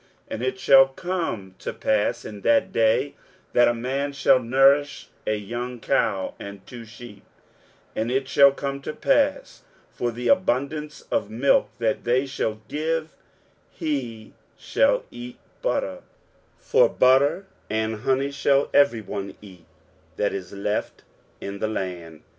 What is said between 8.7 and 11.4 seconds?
to pass, for the abundance of